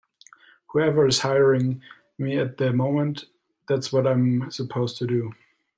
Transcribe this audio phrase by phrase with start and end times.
[0.69, 1.79] Whoever's hiring
[2.17, 5.35] me at the moment...that's what I'm supposed to do.